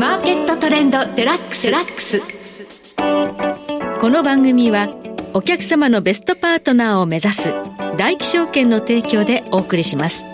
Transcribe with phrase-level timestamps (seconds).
[0.00, 1.70] マーケットトレンドデラックス。
[1.70, 2.22] ラックス
[4.00, 4.88] この番組は
[5.34, 7.52] お客様のベストパートナーを目指す
[7.98, 10.24] 大気証券の提供でお送りします。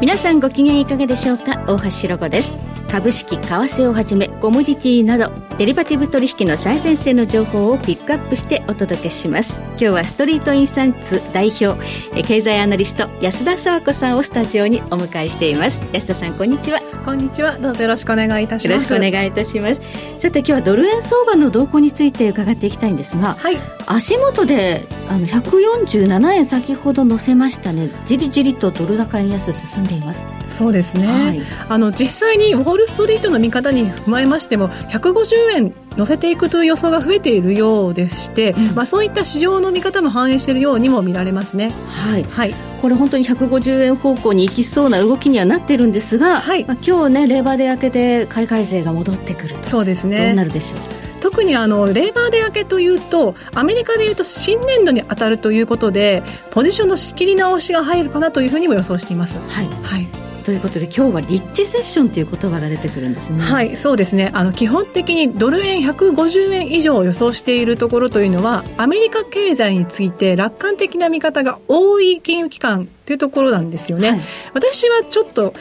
[0.00, 1.64] 皆さんご機嫌いかがでしょうか？
[1.66, 2.52] 大橋ろ子です。
[2.90, 9.60] 株式為替をはじめコモディティなどデリバティブ取引の最前線の情報をピックアップしてお届けします。
[9.60, 11.76] 今日はストリートインサイツ代表
[12.22, 15.86] 経済アナリスト安田佐和子さんをスタジオにお迎えしています。
[15.92, 16.80] 安田さんこんにちは。
[17.04, 17.58] こんにちは。
[17.58, 18.92] どうぞよろしくお願いいたします。
[18.92, 19.80] よろしくお願いいたします。
[20.18, 23.56] さて今日はドル円相場の動向について伺っていきたいんですが、はい、
[23.92, 27.90] 足元であの147円先ほど乗せましたね。
[28.04, 30.26] じりじりとドル高円安進んでいます。
[30.46, 41.72] そうですね、はい、あの実際にウォールストリートの見方に踏まえましても150円乗せていくという予想が増えているようでして、うん、まあ、そういった市場の見方も反映しているようにも見られますね。
[41.88, 46.64] はい、はい、これ本当に150円方向に行きそうな動きにはなってるんですが、はい。
[46.64, 49.68] まあ、今日ねレバーで明けて買い替え税が戻ってくると。
[49.68, 50.26] そうですね。
[50.26, 59.38] どうなるでしょう特にあのレーバーデー明けというとアメリカでいうと新年度に当たるということでポジションの仕切り直しが入るかなというふうにも予想しています。
[59.38, 60.30] はい、はい。
[60.44, 63.40] ということで今日はリッチセッションという言葉が出てくるんですね。
[63.40, 64.30] はいそうですね。
[64.34, 74.20] あの基本的にドル円150円以上を予想しているところというのはアメリカ経済について楽観的な見方が多い金融機関というところなんですよね、はい、
[74.54, 75.52] 私はちょっと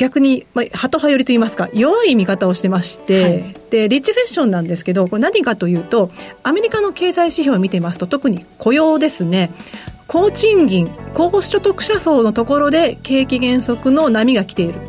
[0.00, 6.10] 逆に、まあ、ハト派寄りといいますか弱い見方をしてまして、はい、でリッチセッションなんですけどこれ何かというと
[6.42, 9.50] アメリカの経済指標を見てますと特に雇用ですね。
[10.06, 14.80] 高賃金高所得者層のところで景気減速の波が来ている。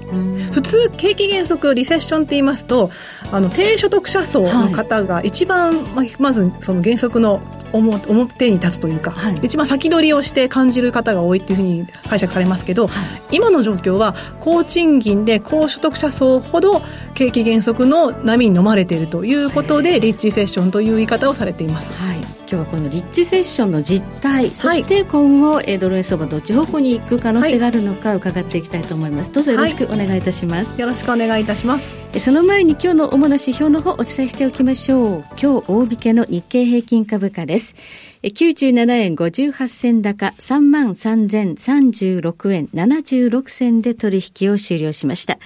[0.53, 2.89] 普通景気減速リセッションって言いますと
[3.31, 7.41] あの低所得者層の方が一番、はい、まずその減速の
[7.73, 12.93] 表に立つというか、はい、一番先取りをして感じる方が多いっていうふうに解釈されますけど、は
[13.31, 16.81] い、今の状況は高賃金で高所得者層ほど
[17.13, 29.31] 景気減速の波に飲まれているということでリッチセッションという言い方をされています、はい、今日はこのリッチセッションの実態そして今後、ドル円相場どっち方向に行く可能性があるのか伺っていきたいと思います。
[29.31, 31.97] どうぞよろしくお願いいたします、よろしくお願いいたします。
[32.19, 35.25] その前に今日の主な指標の方お伝えしておきましょう。
[35.41, 37.73] 今日大引けの日経平均株価です。
[38.21, 45.39] 97円58銭高3万3036円76銭で取引を終了しました。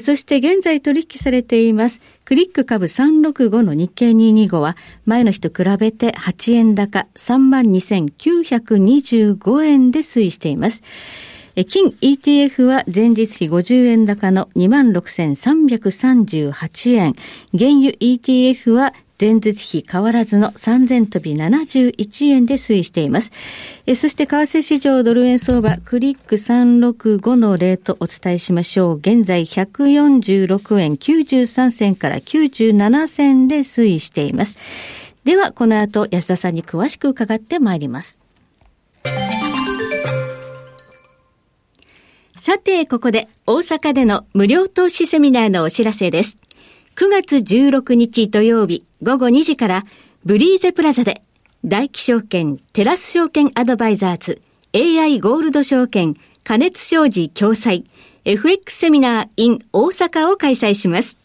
[0.00, 10.82] そして現在取引されています、クリック株365の日経225は、前の日と比べて8円高32,925円で推移しています。
[11.68, 17.14] 金 ETF は前日比50円高の26,338円。
[17.52, 23.30] 原油 ETF は前日比変わらずの3000飛び71円で推移しています。
[23.86, 28.96] えそして為替市場ドル円相場クリック365のレートお伝えしましょう。
[28.96, 34.56] 現在146円93銭から97銭で推移しています。
[35.22, 38.18] ではこの後安田さんに詳しく伺ってまいります。
[42.36, 46.38] さて、ここで大阪での無料投資セミナーのお知らせです。
[46.94, 49.84] 9月16日土曜日午後2時から
[50.26, 51.22] ブリーゼプラザで
[51.64, 54.42] 大気証券テラス証券アドバイザーズ
[54.74, 57.86] AI ゴールド証券加熱商事共催
[58.26, 61.16] FX セミナー in 大阪を開催します。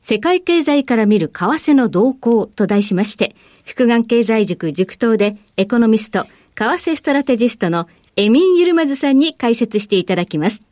[0.00, 3.34] 世界経済から見る為替の動向と題しまして、
[3.64, 10.62] 福眼経済塾塾頭でエコノミスト、為替ストラテジストのエミン・ユルマズさんに解説していただきます。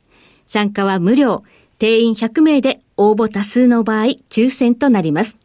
[0.46, 1.44] 参加は無料、
[1.78, 5.38] 定員100名で応募多数の場合、抽選となります。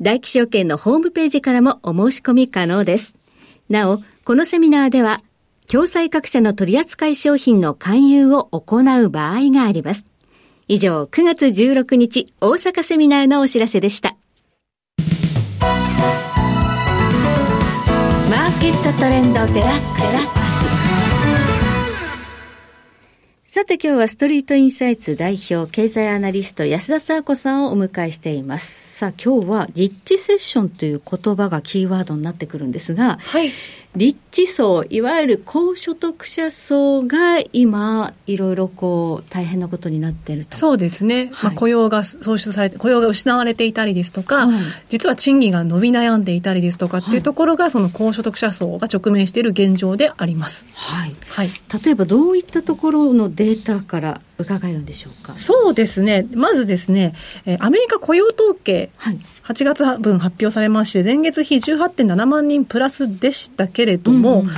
[0.00, 3.14] 大気証券のホームページからもお申し込み可能です。
[3.68, 5.22] なお、このセミナーでは、
[5.66, 10.06] 共済各社の取扱い商品の勧誘を行う場合があります。
[10.66, 14.16] 以上、9月16日大阪セミナーのお知らせでした。
[14.88, 20.14] マーケットトレンドデラックス。
[23.44, 28.96] さて今日はストリートインサイツ代表経済アナリスト安田沙子さんをお迎えしています。
[28.98, 33.52] さあ今日はリッチセッションという言葉がキーワードになってくるんですが、はい、
[33.96, 40.56] 立地層、いわゆる高所得者層が今、いろいろこう大変なことになっていると。
[40.56, 44.56] そうですね、はい、まあ、雇用が創出されて、雇用が失われていたりですとか、はい、
[44.88, 50.66] 実は賃金が伸び悩んでいたりですとかっていうところが、その高所得者層が直面している現状であります。
[50.74, 51.50] はい、はい、
[51.84, 55.38] 例えばどういったところのデータから伺えるんでしょうか？
[55.38, 56.26] そうですね。
[56.34, 57.14] まずですね、
[57.46, 64.54] えアメリカ雇用統計、はい、8月分発表されまして、前月比18.7万人プラスでしたけれども、うんうん、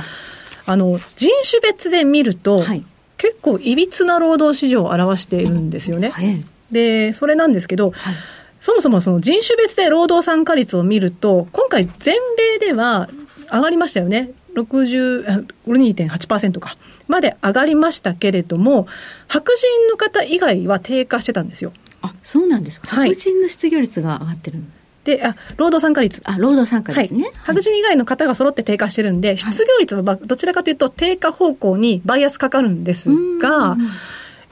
[0.65, 2.83] あの、人種別で見ると、はい、
[3.17, 6.09] 結構いびつな労働市場を表しているんですよね。
[6.09, 8.15] はい、で、それなんですけど、はい
[8.59, 12.15] そもそもその人種別で労働参加率を見ると、今回全
[12.59, 13.07] 米では
[13.53, 14.31] 上がりましたよね。
[14.55, 16.75] 62.8%か。
[17.07, 18.87] まで上がりましたけれども、
[19.27, 21.73] 白人の方以外は低下してたんですよ。
[22.01, 22.87] あ、そうなんですか。
[22.87, 24.59] 白人の失業率が上がってる
[25.07, 26.21] で、あ、労働参加率。
[26.25, 27.23] あ、労働参加率ね。
[27.23, 33.09] はい、白人以外の方が揃って低下してるんで、失業率はどちらかというと低下方向にバイアスかかるんです
[33.39, 33.77] が、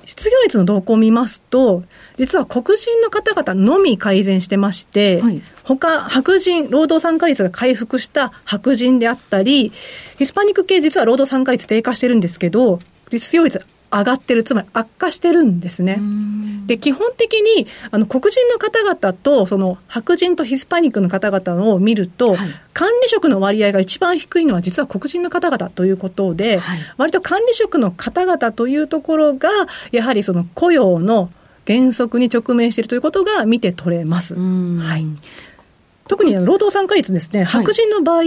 [0.06, 1.84] 失業率の動向を見ますと、
[2.18, 9.72] 実は黒人の方々のみ改善してまして、はい、他、白人、労働参加率が回復した白人であったり、
[10.18, 12.80] ヒスパニック系実は労働参加率低下してるんですけど、
[13.12, 13.66] 失業率
[14.00, 16.00] 上がってる、つまり悪化してるんですね。
[16.66, 29.50] で、基本的に、あの、黒人の方々と、その、白人とヒスパニックの方々を見ると、はい、管理職の割合が一番低いのは実は黒人の方々ということで、はい、割と管理職の方々というところが、
[29.92, 31.30] やはりその雇用の
[31.68, 34.36] 原則に直面しているということが見て取れます。
[34.36, 35.06] はい。
[36.08, 38.24] 特に労働参加率ですね、白人の場合、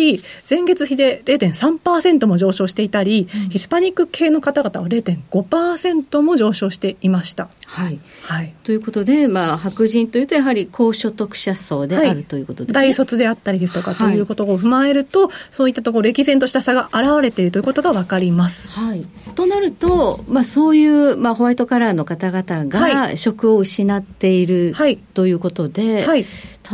[0.48, 7.48] 前月比で0.3%も上昇していたり、うん、ヒスパニック系の方々は0.5%も上昇していました。
[7.66, 8.00] はい。
[8.22, 12.74] はい、ということで、まあ、白人というと、やはり高所得者層である、ということですね。
[12.74, 18.72] 大卒であったりですとか、ということを踏まえると、そういったところ、歴然とした差が現れているということが分かります。
[18.72, 19.06] はい。
[19.36, 26.26] となると、まあ、そういう、まあ、ホワイトカラーの方々が職を失っている、はい、ということで、はい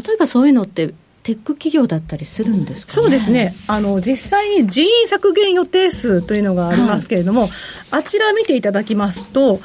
[0.06, 3.54] 例えばそういうのってテック企業だったりするんですか、ね、そうですね。
[3.66, 7.50] あの実際に人員削減予定数というのがありますけれども、はい、
[7.92, 9.60] あちら見ていただきますと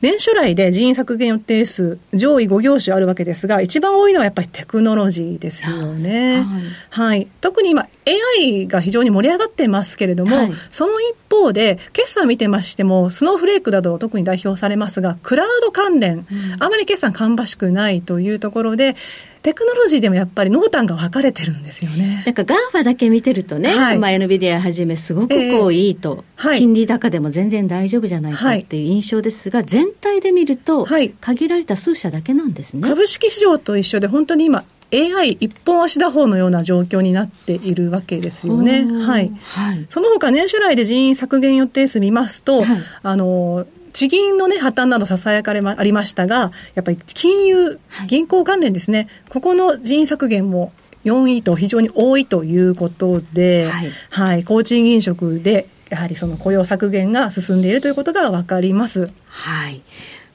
[0.00, 6.36] 年初来で人員削減予定数、上位5業種あるわけですが、一番多いのはやっぱりテクノロジーですよね。
[6.36, 6.46] はい、
[6.90, 7.28] はい。
[7.40, 7.88] 特に今、
[8.38, 16.26] AI が非常に盛り上がってますけれども、はい、その一方で、決算見てましても、スノーフレークなど特に代表されますが、クラウド関連、うん、
[16.60, 18.94] あまり決算芳しくないというところで、
[19.42, 22.22] テクノロジーでもやっぱり濃淡が分かれてるんですよね。
[22.26, 30.86] なんか GAFA だけ見てるとね、はい、まあ NVIDIA はじめすごくこういいと、えーはい、金利高でも全然大丈夫じゃないかっていう印象ですが、全体で見ると、
[31.20, 32.82] 限られた数社だけなんですね。
[32.88, 38.84] 株式市場と一緒で本当に今 AI 一本足打法のような状況になっているわけですよね。
[38.84, 39.30] はい。
[39.42, 50.72] はい、その他年初来で人員削減予定数見ますと、はい、あの、地銀のね、破綻などささやかれま、ありましたが、やっぱり金融、銀行関連ですね、はい、ここの人員削減も
[51.04, 59.10] 4位と非常に多いということで、はい、はい、高賃金職で、やはりその雇用削減が進んでいるということが分かります。
[59.26, 59.82] はい。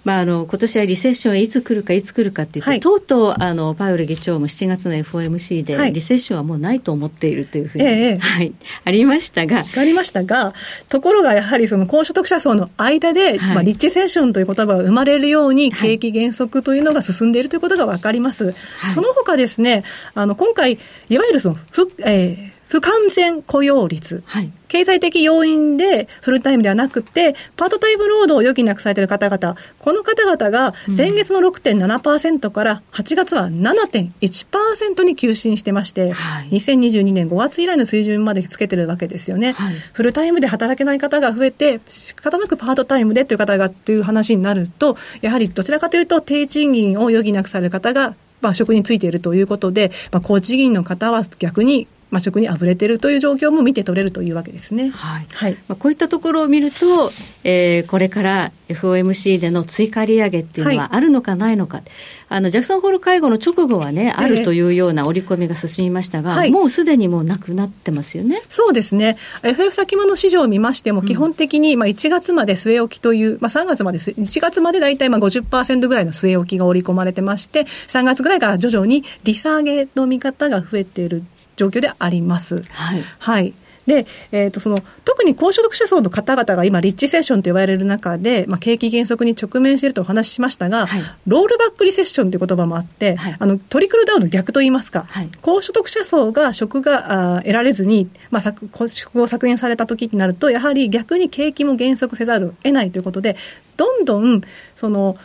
[0.04, 8.54] まあ、あの今年はリセッションいつ来るか、いつ来るかって言って、はい、とうとうあのパウエル議長も7月の FOMC で、リセッションはもうないと思っているというふうに、ええ、はい、
[8.84, 9.64] ありましたが。
[9.76, 10.54] ありましたが、
[10.90, 18.54] ところがやはりその高所得者層の間で、はい、まあ、リッチセッションという言葉が生まれるように、景気減速というのが進んでいるということが分かります。
[18.94, 19.84] その他ですね、
[20.16, 20.80] あの今回、
[21.10, 54.92] いわゆるその、ふえー不完全雇用率、はい、経済的要因でフルタイムではなくて、パートタイム労働を余儀なくされている方々、この方々が前月の6.7%から8月は7.1%に急進してまして、はい、2022年5月以来の水準までつけてるわけですよね、はい、フルタイムで働けない方が増えて、仕方なくパートタイムでという方がという話になると、やはりどちらかというと、低賃金を余儀なくされる方がまあ、職についているということで、まあ、高地銀の方は逆にまあ、食にあぶれているという状況も見て取れるというわけですね。
[54.92, 55.26] はい。
[55.34, 57.12] はい、まあ、こういったところを見ると、
[57.44, 61.78] えー、これから FOMC での追加利上げっていうのはあるのかないのか。
[61.78, 61.86] はい、
[62.30, 68.44] あの、ジャクソンホール会合の直後はね、あるというような織り込みが進みましたが、はい、もうすでにもうなくなってますよね。
[68.48, 69.18] そうですね。
[69.42, 81.24] FF 先物市場を見ましても、基本的に、まあ、1月まで据え置きという、まあ、3月まで、1月まで大体まあ50%ぐらいの据え置きが織り込まれてまして、3月ぐらいから徐々に利下げの見方が増えている
[81.56, 82.62] 状況であります。
[82.72, 83.54] はい、はい。
[83.86, 103.36] で、えー、とその特に高所得者層の方々が今、リッチセッションと呼ばれる中で、まあ、景気減速に直面しているとお話ししましたが、はい、ロールバックリセッションという言葉もあって、はい、あのトリクルダウンの逆といいますか、はい、高所得者層が職があ得られずに、まあ、職を削減された時になると、やはり逆に景気も減速せざるを得ないということで、
[103.76, 104.42] どんどん
[104.76, 105.18] その、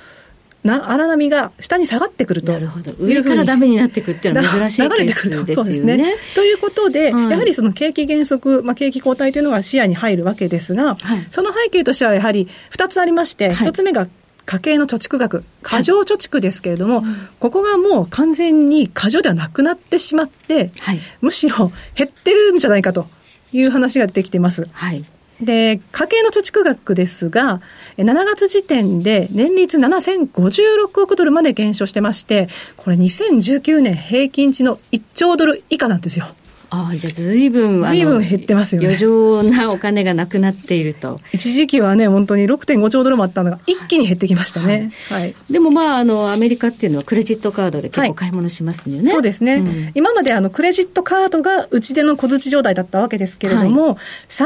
[0.64, 2.92] な荒波が下に下がってくるとなるほど。
[2.98, 5.96] 上からダメになっていくっていうのは珍しいケースですよね。
[5.96, 6.14] ね。
[6.34, 14.08] ということで、はい、やはりその景気減速、まあ、景気後退というのが視野に入るわけですが、はい、その背景としてはやはり2つありまして、はい、1つ目が
[14.46, 23.06] 家計の貯蓄額、過剰貯蓄ですけれども、はい、ここがもう完全に過剰ではなくなってしまって、はい、むしろ減ってるんじゃないかと
[23.52, 24.66] いう話が出てきています。
[24.72, 25.04] はい
[25.40, 27.60] で、家計の貯蓄額ですが、
[27.96, 36.26] 7月時点で年率7056億ドルまで減少してまして、これ2019年平均値の1兆ドル以下なんですよ。
[36.70, 38.88] ああ、じゃあずいぶん、ずいぶん減ってますよね。
[38.88, 41.18] 余剰なお金がなくなっていると。
[41.32, 44.92] 一時期はね、本当に6.5兆ドルもあったのが、一気に減ってきましたね。
[45.08, 45.20] はい。
[45.22, 49.04] はい、でもまあ、あの、アメリカっていうのはクレジットカードで結構買い物しますよね。
[49.04, 49.54] はい、そうですね。
[49.54, 53.96] うん、今まであの、クレジットカードが打ち出の小槌状態だったわけですけれども、はい、
[54.28, 54.44] 30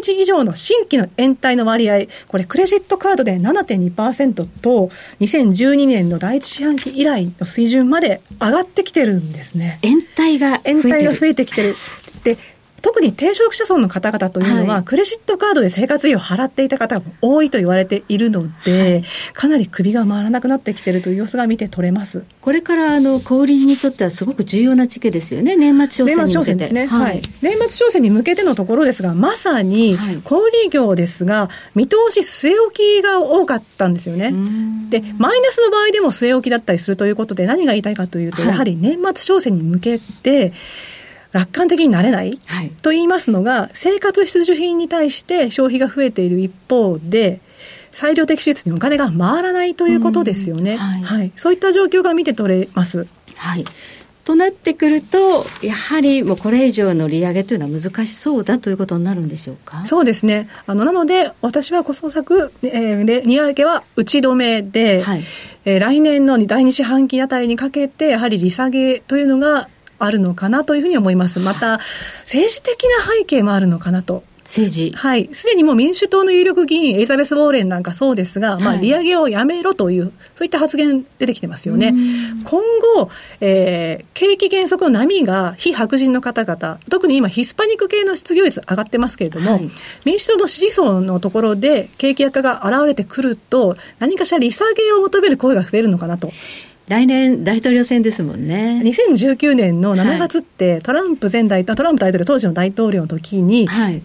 [0.00, 4.90] 日以上の新規の延滞の割合、これクレジットカードで7.2%と、
[5.20, 9.80] 2012年の第一四半期以来の水準まで上がってきてるんですね。
[9.82, 11.76] 延滞が延滞が増えてきてる。
[12.22, 12.38] で
[12.84, 22.24] 特に低所得者層の方々というのは、はい、クレジットカードで生活費を払っていた方が多いと言われているので、はい、かなり首が回らなくなってきているという様子が見て取れます。
[22.42, 34.30] これからあの小売りにとってはすごく重要な時期ですよね、年末商戦ですね、はい、年末商戦に向けてのところですが、まさに小売業ですが、見通し据え置きが多かったんですよね。
[34.90, 40.52] で、マイナスの場合でも据え置きだったりするということで、何が言いたいかというと、やはり年末商戦に向けて、
[41.34, 47.40] 楽観的になれない、はい、と言いますのが、生活必需品に対して消費が増えている一方で、
[47.90, 50.76] 裁量的支出にお金が回らないということですよね。
[50.76, 53.08] はい、はい、そういった状況が見て取れます。
[53.36, 53.64] はい。
[54.24, 59.84] となってくると、やはりもうこれ以上の利上げというのは難しそうだということになるんでしょうか？
[59.84, 60.48] そうですね。
[60.66, 65.24] あのなので、私はこそ作、えー、利上げは打ち止めで、はい、
[65.66, 71.40] えー、来年の第二四半期あたりにかけて、やはり利下げというのがあるのかなというふうに思います。
[71.40, 71.80] また、
[72.22, 74.22] 政治的な背景もあるのかなと。
[74.44, 75.30] 政治はい。
[75.32, 81.94] すでにもう民主党の有力議員、エリザベス・ウォーレンなんかそうですが、はい、まあ、利上げをやめろという、そういった発言出てきてますよね。
[82.44, 82.62] 今
[82.96, 83.10] 後、
[83.40, 89.70] えー、景気減速の波が非白人の方々、特に今、ヒスパニック系の失業率上がってますけれども、はい、
[90.04, 96.30] 民主党の支持層のところで景気悪化が現れてくると、何かしら利下げを求める声が増えるのかなと。
[96.88, 98.80] 来年大統領選ですもんね。
[98.84, 104.02] 2019年の7月って、はい、トランプ前大統領、トランプ大統領、当時の大統領の時に、はい、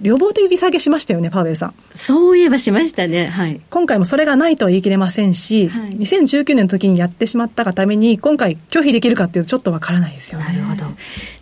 [0.00, 1.74] 予防的利下げしましたよね、パウエルさん。
[1.94, 3.26] そういえばしましたね。
[3.26, 3.60] はい。
[3.70, 10.46] 今回もそれがないとは言い切れませんし、はい、2019年の時にやってしまったがために、今回拒否できるかっていうとちょっとわからないですよね。
[10.46, 10.86] なるほど。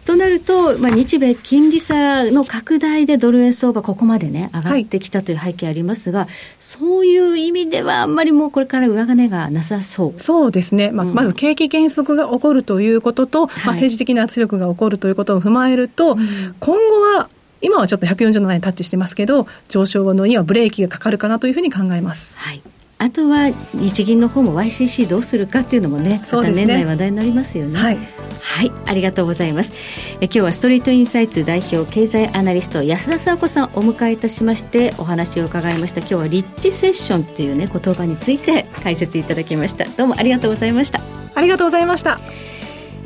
[0.05, 6.29] となると、まあ、日米金利差の拡大でドル円相場、ここまでね、上がってきたという背景ありますが、はい、
[6.59, 17.29] そういう意味では、あんまりもうこれから上金がなさそうそうですね、まあ、うん、まず景気減速が起こるということと、はい、まあ、政治的な圧力が起こるということを踏まえると、うん、今後は
[17.61, 22.37] 今はちょっと147円タッチしてますけど、上昇のにはブレーキがかかるかなというふうに考えます。
[22.37, 22.63] はい
[23.01, 27.79] あとは日銀の方も YCC どうするかっていうのもね、また年内話題になりますよね。
[27.79, 27.99] はい、
[28.43, 29.73] はい、ありがとうございます。
[30.21, 36.01] え今日はストリートインサイツ代表経済アナリスト安田沙子さんをお迎えいたしましてお話を伺いました。
[36.01, 39.87] 今日はリッチセッションというね言葉について解説いただきました。
[39.87, 41.01] どうもありがとうございました。
[41.35, 42.21] ありがとうございました。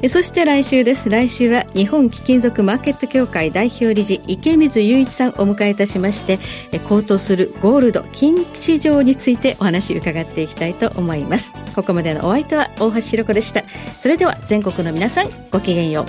[0.08, 1.08] そして来週です。
[1.08, 6.38] 来週は日本貴金属マーケット協会代表理事池水雄一さんをお迎えいたしまして
[6.88, 11.54] 高騰するゴールド金市場についてお話伺っていきたいと思います。
[11.74, 13.64] ここまでのお相手は大橋ひろ子でした。
[13.98, 16.04] それでは全国の皆さんごきげんよう。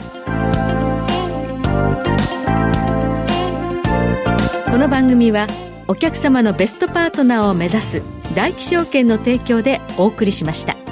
[4.69, 5.47] この番組は
[5.87, 8.01] お客様のベストパートナーを目指す
[8.35, 10.85] 大気証券の提供でお送りしました。